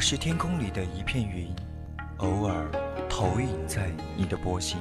[0.00, 1.54] 我是天空里的一片云，
[2.20, 2.70] 偶尔
[3.06, 4.78] 投影在你的波心。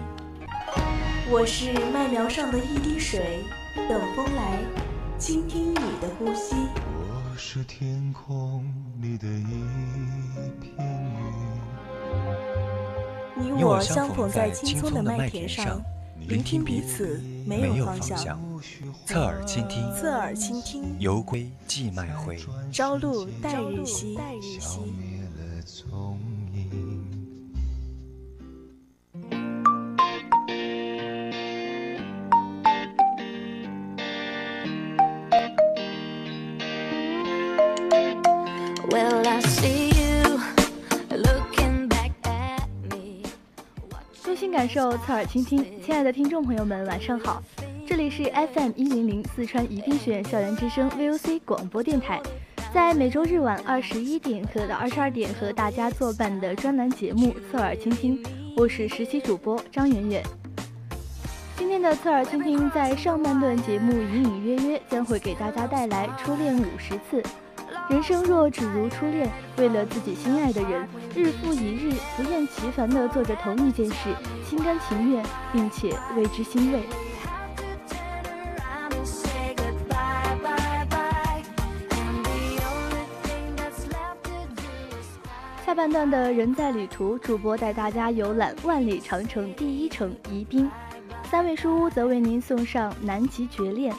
[1.29, 3.43] 我是麦苗上的一滴水，
[3.75, 4.57] 等风来，
[5.17, 6.55] 倾听你的呼吸。
[6.95, 8.63] 我是天空
[9.01, 9.43] 里的一
[10.61, 10.87] 片
[13.35, 15.81] 云，你我相逢在青葱的麦田上，
[16.29, 18.39] 聆听彼此没有方向。
[19.05, 22.39] 侧耳倾听，侧耳倾听，犹归寄麦回，
[22.71, 24.17] 朝露待日晞。
[44.25, 47.43] 用心感受，侧耳倾听，亲爱的听众朋友们，晚上好。
[47.85, 52.21] 这里是 FM 一零零四川宜宾学院校园之声 VOC 广播电台，
[52.71, 58.21] 在每周日晚二十一点和到二十二点和大家作伴的专栏节目《侧耳倾听》，
[58.55, 60.23] 我是实习主播张媛媛。
[61.57, 67.23] 今天的《侧耳倾听》在上半段节目隐隐约约将会给大家带来初恋五十次。
[67.89, 74.13] 人生若只如初恋，为了自己心爱的人，日复一日不厌其烦地做着同一件事，
[74.47, 76.83] 心甘情愿，并且为之欣慰。
[85.69, 90.67] 下半段的人在旅途，主播带大家游览万里长城第一城宜宾，
[91.25, 93.95] 三位书屋则为您送上南极绝恋。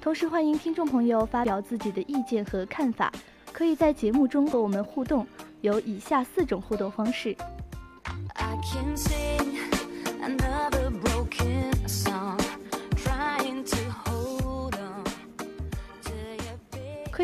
[0.00, 3.12] 同时欢迎听众朋友发表自己的意见和看法，
[3.52, 5.24] 可以在节目中和我们互动，
[5.60, 7.32] 有以下四种互动方式。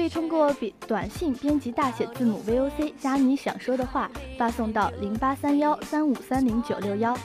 [0.04, 7.16] 可以通过比短信编辑大写字母 VOC 加你想说的话发送到零八三幺三五三零九六幺，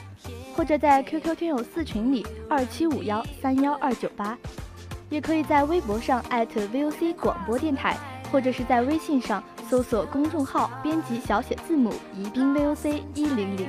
[0.56, 4.34] 或者在 QQ 听友四群里二七五幺三幺二九八，
[5.10, 7.98] 也可以在微博上艾特 VOC 广播电台，
[8.32, 13.68] 或者是在微信上搜索公众号编辑小写字母宜宾 VOC 一零零。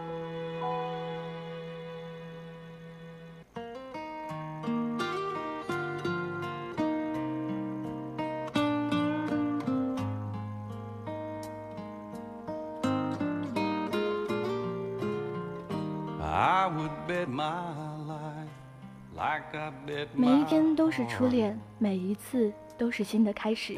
[20.15, 23.77] 每一天都是初恋，每一次都是新的开始。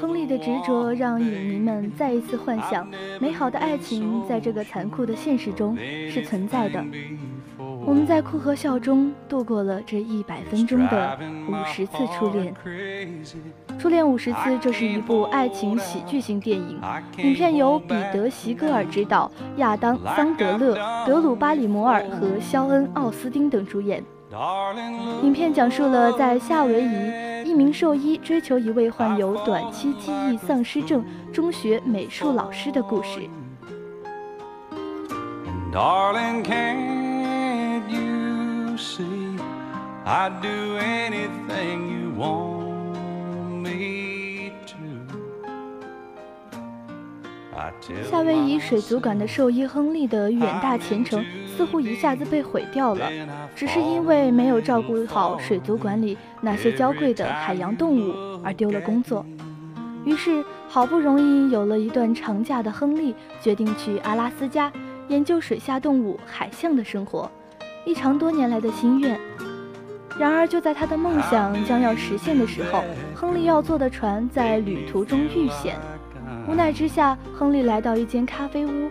[0.00, 2.88] 亨利的执着让影迷们再一次幻想，
[3.20, 5.76] 美好的爱情在这个残酷的现实中
[6.08, 6.84] 是存在的。
[7.88, 11.18] 我们在哭和笑中度过了这一百分钟的
[11.48, 12.54] 五十次初恋。
[13.78, 16.78] 初恋五十次，这是一部爱情喜剧性电影。
[17.16, 20.74] 影片由彼得·席格尔执导，亚当·桑德勒、
[21.06, 24.04] 德鲁·巴里摩尔和肖恩·奥斯汀等主演。
[25.22, 33.20] 影片讲述了在夏威夷，一名兽医追求一位患有短期记忆丧失症中学美术老师的故事。
[48.10, 53.06] 夏威夷水族馆的兽医亨利的远大前程似乎一下子被毁掉了，
[53.54, 59.26] 只是因为没有照顾好水族馆里那些娇贵的海洋动物而丢了工作。
[60.06, 64.72] 于是，好不容易有了一段长假的亨利决定去阿拉斯加
[65.08, 67.30] 研究水下动物海象的生活，
[67.84, 69.20] 一长多年来的心愿。
[70.18, 72.82] 然而，就在他的梦想将要实现的时候，
[73.14, 75.76] 亨利要坐的船在旅途中遇险。
[76.48, 78.90] 无奈之下，亨利来到一间咖啡屋，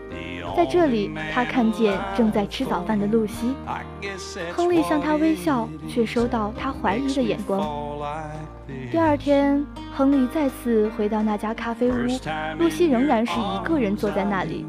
[0.56, 3.53] 在这里，他看见正在吃早饭的露西。
[4.53, 7.59] 亨利向她微笑，却收到他怀疑的眼光。
[8.91, 11.94] 第二天，亨利再次回到那家咖啡屋，
[12.59, 14.65] 露西仍然是一个人坐在那里。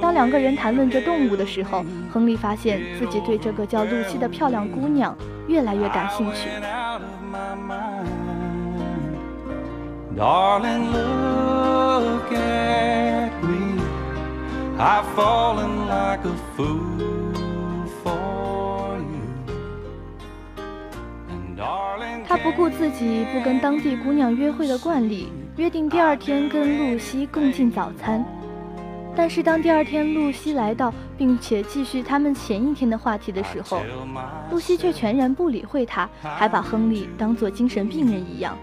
[0.00, 5.16] 当两个人谈论着动物的时候，亨利发现自己对这个叫露西的漂亮姑娘
[5.48, 6.48] 越来越感兴趣。
[22.26, 28.24] 他不顾自己不跟当地姑娘约会的惯例，约定第二天跟露西共进早餐。
[29.16, 33.82] 但是当第二天露西来到，并且继续他们前一天的话题的时候，
[34.50, 38.56] 露西却全然不理会他，还把亨利当作精神病人一样。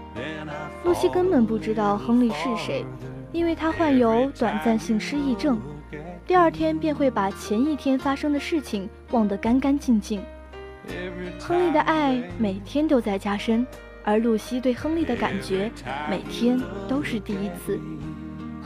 [0.84, 2.84] 露西根本不知道亨利是谁，
[3.32, 5.60] 因为他患有短暂性失忆症，
[6.26, 10.20] 第二天便会把前一天发生的事情忘得干干净净。
[11.38, 13.66] 亨利的爱每天都在加深，
[14.02, 15.70] 而露西对亨利的感觉
[16.10, 16.58] 每天
[16.88, 17.78] 都是第一次。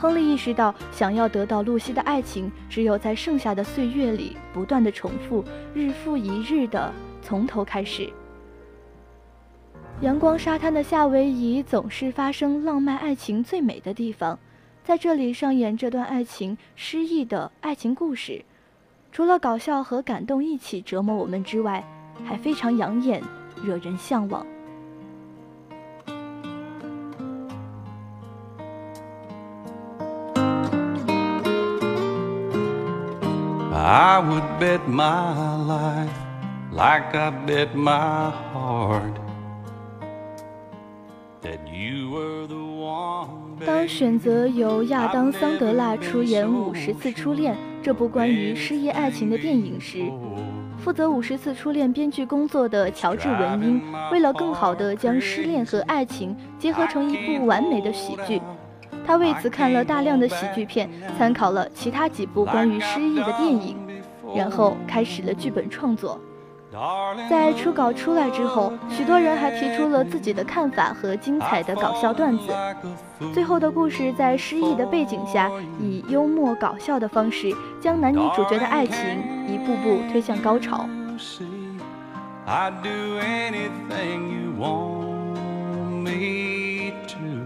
[0.03, 5.41] 亨利意识到，想要得到露西的爱情，只有在剩下的岁月里不断的重复，
[5.73, 8.11] 日复一日的从头开始。
[10.01, 14.37] 阳光沙滩的夏威夷总是发生浪漫爱情最美的地方，
[14.83, 18.43] 在这里上演这段爱情失意的爱情故事，
[19.09, 21.81] 除了搞笑和感动一起折磨我们之外，
[22.25, 23.23] 还非常养眼，
[23.63, 24.45] 惹人向往。
[33.85, 36.09] I would bet my life
[36.71, 39.19] like I bet my heart
[41.41, 43.57] that you were the one.
[43.65, 50.09] 当选择由亚当·桑德拉出演《五十次初恋》这部关于失业爱情的电影时，
[50.77, 53.81] 负责《五十次初恋》编剧工作的乔治·文英，
[54.13, 58.41] 为了更好地将失恋和爱情结合成一部完美的喜剧，
[59.05, 63.75] 他为此看了大量的喜剧片，参考了其他几部关于失忆的电影，
[64.35, 66.19] 然后开始了剧本创作。
[67.29, 72.51] 在初稿出来之后，许多人还提出了自己的看法和精彩的搞笑段子。
[73.31, 78.97] 最后的故事在失忆的背景下，以幽默搞笑的方式，将男女主角的爱情
[79.47, 80.89] 一步步推向高潮。
[82.47, 87.42] I'd do anything you want me to.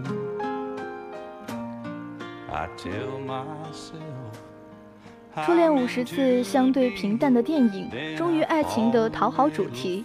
[5.46, 10.02] 初恋五十次相对平淡的电影，忠于爱情的讨好主题，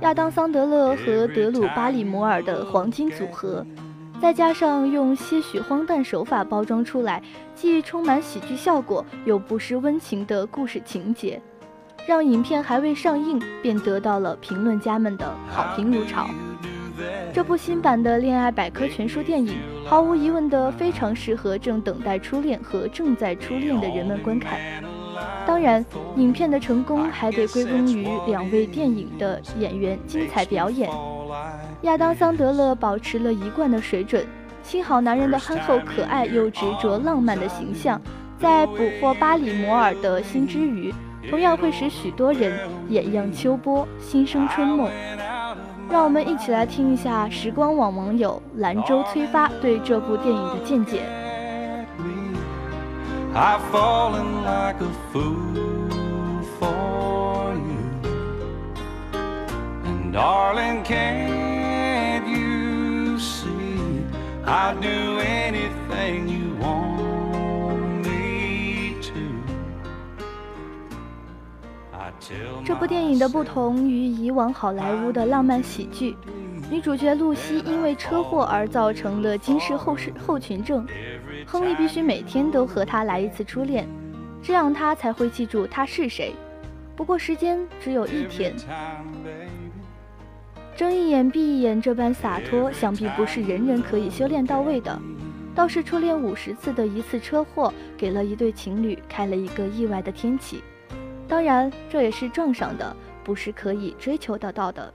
[0.00, 3.66] 亚当·桑德勒和德鲁·巴里摩尔的黄金组合，
[4.22, 7.22] 再加上用些许荒诞手法包装出来，
[7.54, 11.42] 既充满喜剧效果，又不失温情的故事情节，
[12.06, 16.26] 让影片还未上映便得到了评论家们的好评如潮。
[17.32, 19.56] 这部新版的恋爱百科全书电影，
[19.86, 24.58] 毫无疑问的非常适合正等待初恋和正在初恋的人们观看。
[25.46, 25.84] 当然，
[26.16, 30.88] 影片的成功还得归功于两位电影的演员精彩表演。
[31.82, 34.24] 亚当·桑德勒保持了一贯的水准，
[34.62, 38.00] 新好男人的憨厚可爱又执着浪漫的形象，
[38.38, 40.92] 在捕获巴里摩尔的心之余，
[41.28, 42.58] 同样会使许多人
[42.88, 44.90] 眼漾秋波，心生春梦。
[45.90, 51.02] 让我们一起来听一下时光网网友兰州催发对这部电影的见解。
[53.34, 57.90] I've fallen like a fool for you.
[60.12, 64.04] darling can't you see
[64.44, 65.59] I'd do anything
[72.64, 76.16] 这部电影的不同于以往好莱坞的浪漫喜剧，
[76.70, 80.86] 女主角露西因为车祸而造成了惊世后视后群症，
[81.46, 83.86] 亨利必须每天都和她来一次初恋，
[84.42, 86.32] 这样她才会记住她是谁。
[86.94, 88.54] 不过时间只有一天，
[90.76, 94.96] 睁一眼闭一眼这般洒脱，想必不是人人可以修炼到位的。
[95.52, 100.62] 倒是初恋五十次的一次车祸，给了一对情侣开了一个意外的天启。
[101.30, 104.92] 当然，这也是撞上的，不是可以追求得到的。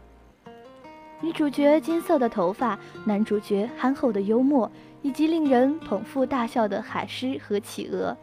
[1.21, 4.69] 女主角金色的头发，男主角憨厚的幽默，
[5.01, 8.15] 以及令人捧腹大笑的海狮和企鹅，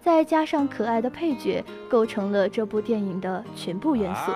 [0.00, 4.32] 再加上可爱的配角，构成了这部电影的全部元素。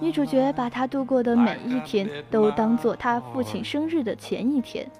[0.00, 4.90] 女主角把她度过的每一天都当做她父亲生日的前一天，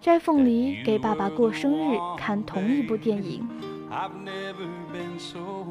[0.00, 3.46] 摘凤梨给爸爸过生日，看同一部电影。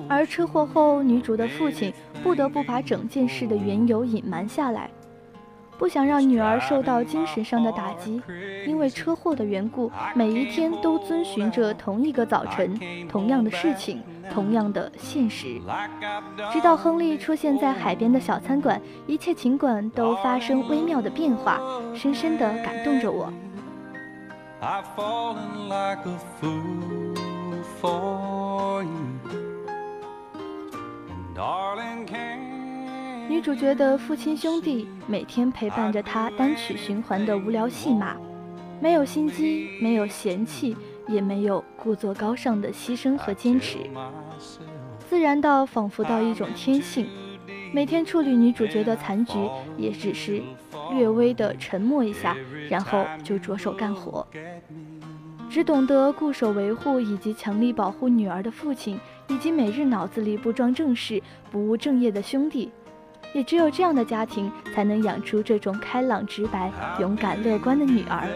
[0.10, 4.90] 而车祸后，女主的父亲不得不把整件事的缘由隐瞒下来，
[5.78, 8.22] 不想让女儿受到精神上的打击。
[8.68, 15.60] 因为车祸的缘故，每一天都遵循着同一个早晨，同样的事情，同样的现实。
[16.52, 21.58] 直到亨利出现在海边的小餐馆，一切尽管都发生微妙的变化，
[21.96, 23.32] 深深地感动着我。
[24.62, 27.16] I've fallen like a fool
[33.30, 38.18] 女主角的父亲兄弟每天陪伴着她单曲循环的无聊戏码，
[38.82, 40.76] 没有心机，没有嫌弃，
[41.08, 43.78] 也没有故作高尚的牺牲和坚持，
[45.08, 47.08] 自然到仿佛到一种天性。
[47.72, 49.38] 每天处理女主角的残局，
[49.78, 50.42] 也只是
[50.92, 52.36] 略微的沉默一下，
[52.70, 54.28] 然后就着手干活。
[55.50, 62.72] 只懂得固守维护以及强力保护女儿的父亲，以及每日脑子里不装正事、不务正业的兄弟，
[63.34, 68.28] 也只有这样的家庭，才能养出这种开朗直白、勇敢乐观的女儿。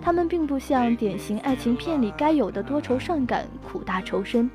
[0.00, 4.50] 他们并不像典型爱情片里该有的多愁善感、苦大仇深，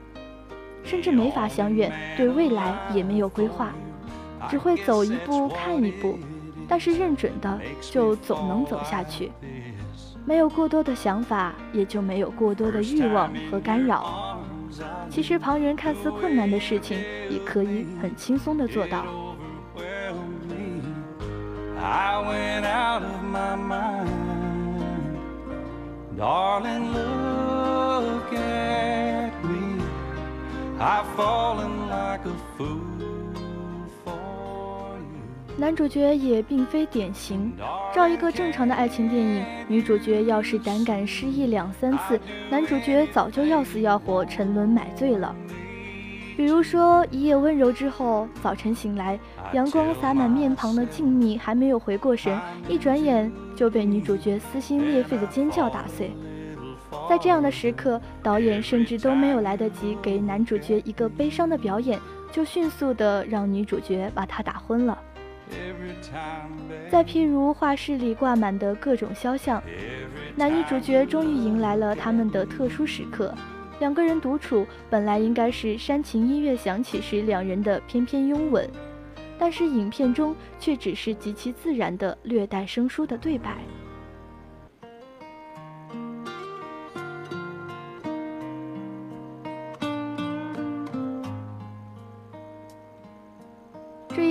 [0.84, 3.72] 甚至没法相怨，对未来也没有规划，
[4.50, 6.18] 只会走一步看一步，
[6.68, 9.32] 但是认准的就总能走下去。
[10.26, 14.38] 没有过多的想法，也就没有过多的欲望和干扰。
[15.10, 16.98] 其实旁人看似困难的事情，
[17.30, 19.06] 也可以很轻松的做到。
[30.82, 32.89] I've fallen like a fool.
[35.60, 37.52] 男主角也并非典型，
[37.94, 42.18] 照一个正常的爱情电影，女主角要是胆敢失忆两三次，
[42.50, 45.36] 男主角早就要死要活，沉沦买醉了。
[46.38, 49.20] 比如说一夜温柔之后，早晨醒来，
[49.52, 52.40] 阳光洒满面庞的静谧，还没有回过神，
[52.70, 56.10] 一转眼就被女主角撕心裂肺的尖叫打碎。
[57.10, 62.00] 在这样的时刻，导演甚至都没有来得及给男主角一个悲伤的表演，
[62.32, 64.98] 就迅速的让女主角把他打昏了。
[66.90, 69.62] 再譬如画室里挂满的各种肖像，
[70.36, 73.34] 男女主角终于迎来了他们的特殊时刻。
[73.80, 78.70] 两个人独处，本来应该是煽情音乐响起时两人的翩翩拥吻，
[79.38, 83.58] 但是影片中却只是极其自然的略带生疏的对白。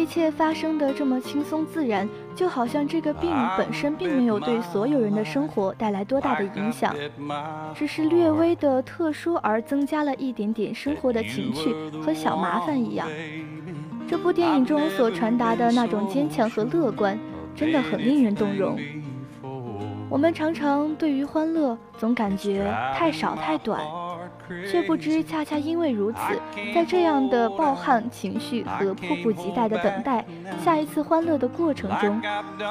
[0.09, 6.95] 切发生的这么轻松自然，就好像这个病本身并没有对所有人的生活带来多大的影响，
[7.75, 13.07] 只是略微的特殊而增加了一点点生活的情趣和小麻烦一样。
[14.09, 17.19] 这部电影中所传达的那种坚强和乐观，
[17.55, 18.79] 真的很令人动容。
[20.11, 23.79] 我们常常对于欢乐总感觉太少太短，
[24.71, 26.19] 却不知恰恰因为如此，
[26.75, 30.25] 在这样的暴汗情绪和迫不及待的等待
[30.65, 32.21] 下一次欢乐的过程中，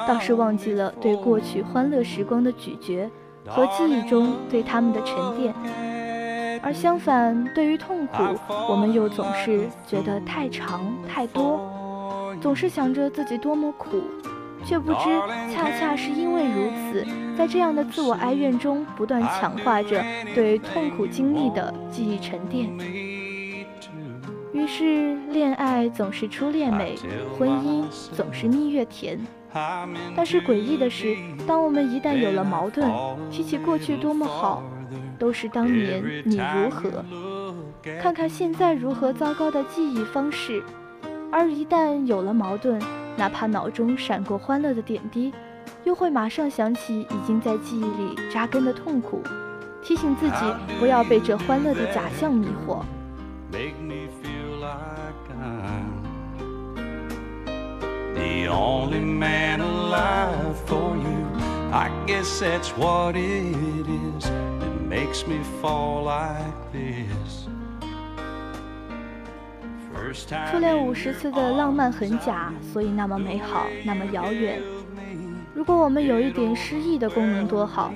[0.06, 3.08] 倒是忘记了对过去欢乐时光的咀嚼
[3.46, 5.54] 和记忆中对他们的沉淀。
[6.60, 8.22] 而相反，对于痛苦，
[8.68, 11.60] 我们又总是觉得太长太多，
[12.40, 14.02] 总是想着自己多么苦，
[14.68, 14.98] 却不知
[15.50, 17.06] 恰恰是因为如此，
[17.38, 22.68] 在这样的自我哀怨中，不断强化着对痛苦经历的记忆沉淀。
[24.52, 26.96] 于是，恋爱总是初恋美，
[27.38, 27.82] 婚姻
[28.14, 29.18] 总是蜜月甜。
[30.14, 32.92] 但是诡异的是，当我们一旦有了矛盾，
[33.30, 34.62] 提起过去多么好，
[35.18, 37.02] 都是当年你如何，
[38.02, 40.62] 看看现在如何糟糕的记忆方式。
[41.32, 42.78] 而一旦有了矛盾，
[43.18, 45.34] 哪怕脑中闪过欢乐的点滴，
[45.82, 49.20] 又会马上想起已经在记忆里扎根的痛苦，
[49.82, 50.36] 提醒自己
[50.78, 52.80] 不要被这欢乐的假象迷惑。
[53.50, 54.76] make me feel like
[55.40, 56.04] I'm
[58.14, 61.26] the only man alive for you.
[61.72, 67.47] I guess that's what it is that makes me fall like this.
[70.50, 74.60] 初恋五十次的浪漫很假，所以那么美好，那么遥远。
[75.54, 77.92] 如果我们有一点失忆的功能多好，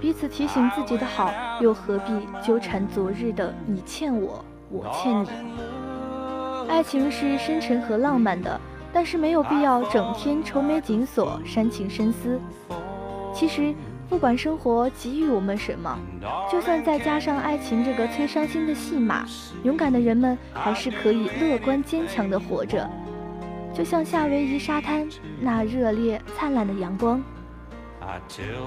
[0.00, 5.28] 彼此提醒自己的好，又何必纠缠昨日的你欠我，我欠你？
[6.68, 8.60] 爱情是深沉和浪漫的，
[8.92, 12.40] 但是没有必要整天愁眉紧锁、煽情深思。
[13.32, 13.74] 其实，
[14.10, 15.96] 不管生活给予我们什么，
[16.50, 19.24] 就算再加上爱情这个催伤心的戏码，
[19.62, 22.90] 勇敢的人们还是可以乐观坚强的活着。
[23.72, 25.08] 就像夏威夷沙滩
[25.40, 27.22] 那热烈灿烂的阳光。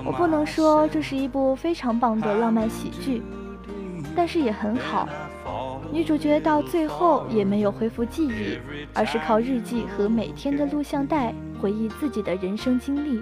[0.05, 3.21] 我不能说这是一部非常棒的浪漫喜剧，
[4.15, 5.09] 但是也很好。
[5.91, 8.57] 女主角到最后也没有恢复记忆，
[8.93, 13.21] 而是靠日记和每天的录像带回忆自己的人生经历。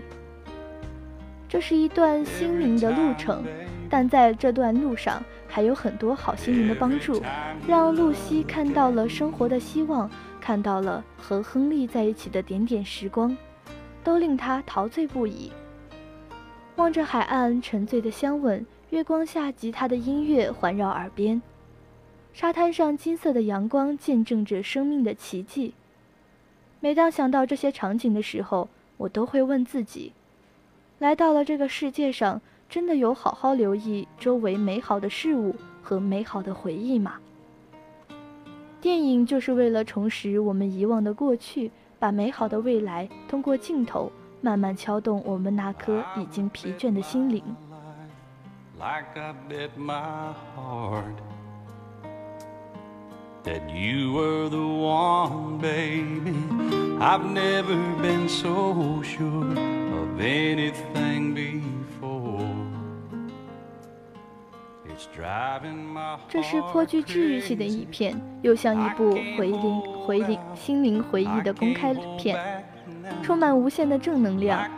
[1.52, 3.44] 这是一段心灵的路程，
[3.90, 7.22] 但在这段路上还有很多好心人的帮助，
[7.68, 13.36] 让露西看到了生活的希望，看到了和亨利在一起的点点时光，
[14.02, 15.52] 都令他陶醉不已。
[16.78, 21.42] 望着海岸沉醉的香吻，月光下吉他的音乐环绕耳边，
[22.32, 25.74] 沙滩上金色的阳光见证着生命的奇迹。
[26.80, 30.14] 每当想到这些场景的时候，我都会问自己：
[31.02, 32.40] 来到了这个世界上，
[32.70, 37.16] 真的有好好留意周围美好的事物和美好的回忆吗？
[38.80, 44.12] 电影就是为了重拾我们遗忘的过去，把美好的未来通过镜头。
[44.42, 47.44] 慢慢敲动我们那颗已经疲倦的心灵。
[48.78, 51.16] Like I bet my heart
[53.44, 56.36] that you were the one, baby.
[57.00, 62.46] I've never been so sure of anything before.
[64.86, 72.64] It's driving my 这是颇具治愈系的影片，又像一部回灵回灵心灵回忆的公开片。
[73.24, 74.70] 充满无限的正能量。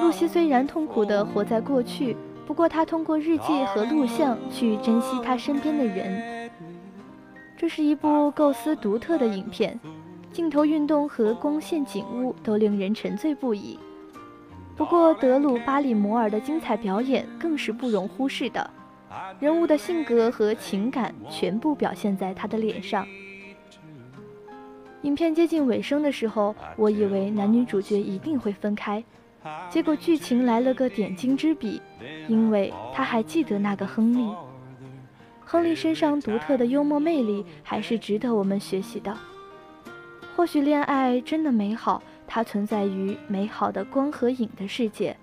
[0.00, 6.41] 露西虽然痛苦地活在过去，不过她通过日记和录像去珍惜她身边的人。
[7.62, 9.78] 这是一部构思独特的影片，
[10.32, 13.78] 镜头运动和光线景物都令人沉醉不已。
[14.74, 18.68] 不过德鲁·巴里摩尔的精彩表演更是不容忽视的，
[19.38, 23.06] 人物的性格和情感全部表现在他的脸上。
[25.02, 29.04] 影片接近尾声的时候，我以为男女主角一定会分开，
[29.70, 31.80] 结果剧情来了个点睛之笔，
[32.26, 34.28] 因为他还记得那个亨利。
[35.52, 39.14] 亨利身上独特的幽默魅力还是值得我们学习的。
[40.34, 45.14] 或许恋爱真的美好，它存在于美好的光和影的世界。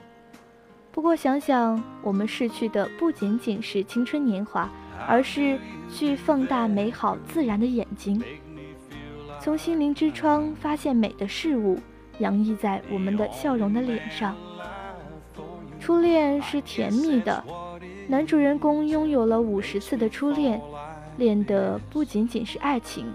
[0.91, 4.69] 不过想想，我们逝去的不仅仅是青春年华，
[5.07, 5.59] 而是
[5.91, 8.23] 去放大美好自然的眼睛。
[9.41, 11.79] 从心灵之窗发现美的事物，
[12.19, 14.35] 洋溢在我们的笑容的脸上。
[15.79, 17.43] 初恋是甜蜜的，
[18.09, 20.59] 男主人公拥有了五十次的初恋，
[21.17, 23.05] 恋的不仅仅是爱情，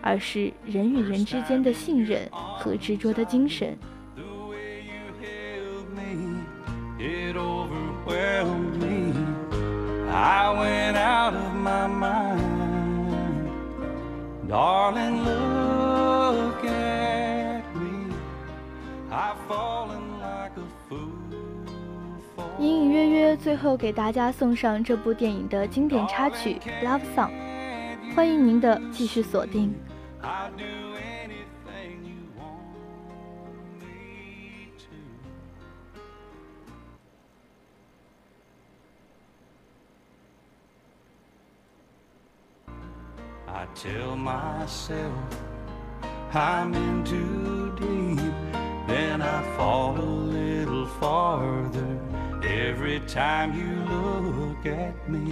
[0.00, 2.28] 而是人与人之间的信任
[2.58, 3.78] 和执着的精神。
[22.91, 29.73] 约约，最后给大家送上这部电影的经典插曲《Love Song》，欢迎您的继续锁定。
[46.33, 48.19] I'm in too deep,
[48.87, 51.97] then I fall a little farther
[52.68, 55.24] every time you look at me.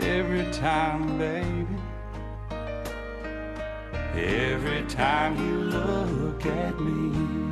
[0.00, 1.66] Every time, baby,
[4.14, 7.51] every time you look at me.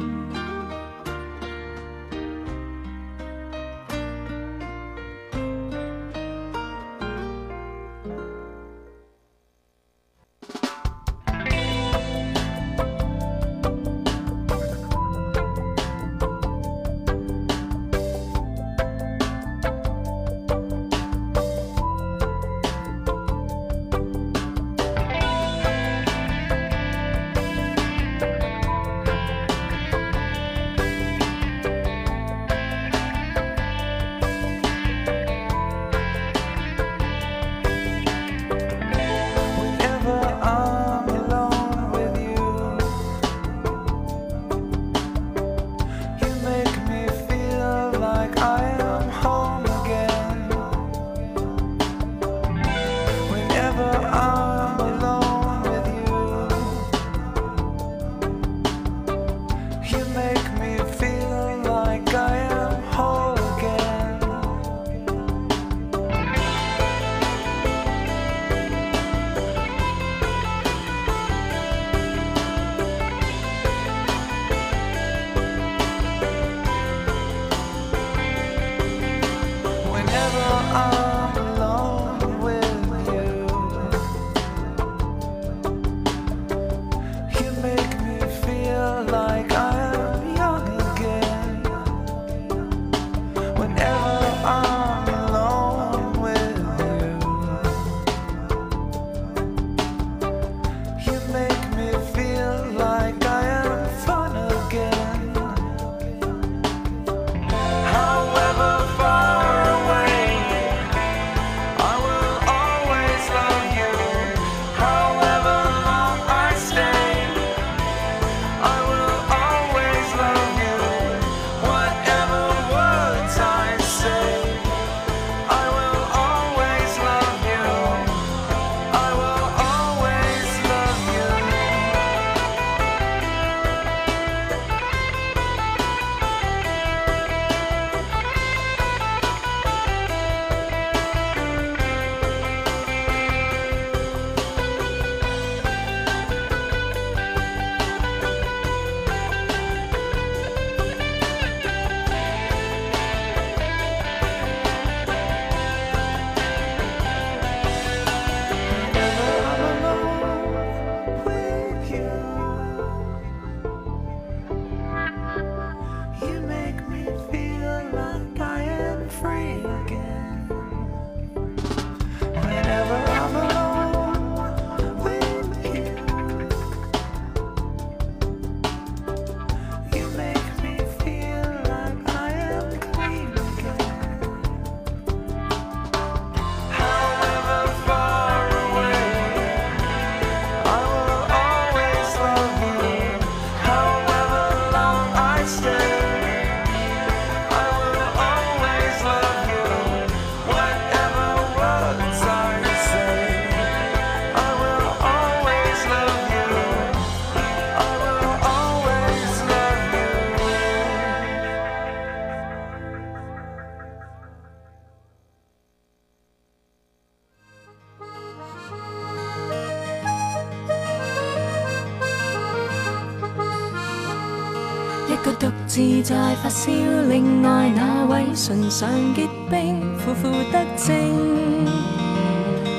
[225.11, 226.71] 一个独自在发烧，
[227.09, 230.95] 另外那位唇上结冰，苦苦得正，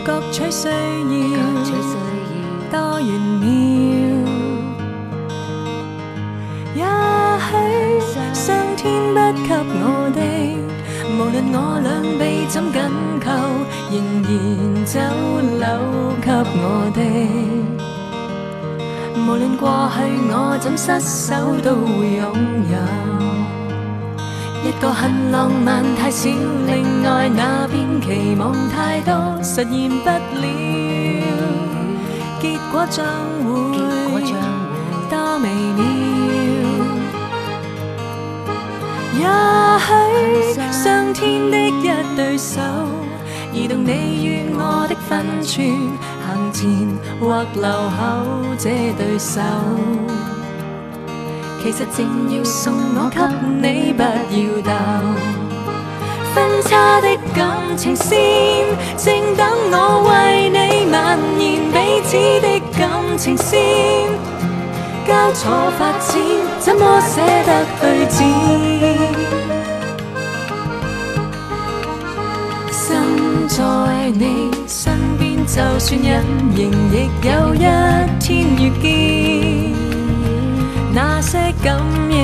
[0.05, 1.35] 各取需要，
[2.71, 3.45] 多玄妙。
[6.73, 6.79] 也
[7.99, 10.19] 许上天不给我的，
[11.11, 12.79] 无论我两臂怎紧
[13.19, 13.27] 扣，
[13.91, 14.31] 仍然
[14.85, 14.99] 走
[15.59, 15.63] 留
[16.21, 16.63] 给我
[16.95, 17.80] 的。
[19.27, 19.97] 无论过去
[20.29, 22.23] 我怎失手，都会拥
[22.69, 22.75] 有
[24.67, 26.29] 一个很浪漫、太少。
[26.67, 30.43] 另外那边期望太多，实现不了，
[32.41, 33.05] 结果将
[33.45, 33.47] 会
[35.09, 35.45] 多微
[35.77, 35.79] 妙。
[39.19, 39.23] 也
[40.53, 41.69] 许上天的一
[42.15, 42.59] 对手，
[43.53, 45.59] 移动你与我的分寸。
[46.31, 46.61] 行前
[47.19, 47.99] 或留后，
[48.57, 49.41] 这对手
[51.61, 53.19] 其实正要送我给
[53.61, 54.71] 你，不要斗。
[56.33, 58.17] 分叉的感情线，
[58.97, 59.75] 正等我
[60.09, 61.61] 为你蔓延。
[61.71, 63.59] 彼此的感情线，
[65.05, 66.09] 交错发展，
[66.59, 68.19] 怎么舍得去剪？
[72.71, 73.59] 身在
[74.11, 74.49] 你。
[75.53, 76.07] 就算隐
[76.55, 76.95] 形，亦
[77.27, 77.59] 有一
[78.21, 78.83] 天遇见。
[80.93, 81.75] 那些感
[82.09, 82.15] 应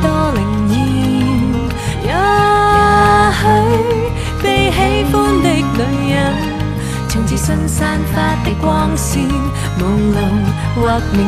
[0.00, 0.72] 多灵验，
[2.04, 2.08] 也
[3.34, 3.42] 许
[4.40, 4.78] 被喜
[5.10, 6.16] 欢的女人，
[7.08, 9.28] 从自信散发的光线，
[9.76, 9.82] 朦
[10.14, 10.16] 胧
[10.76, 10.80] 或
[11.12, 11.18] 明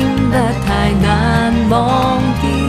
[0.00, 0.32] 艳，不
[0.66, 0.68] 太
[1.02, 1.06] 难
[1.68, 2.67] 望见。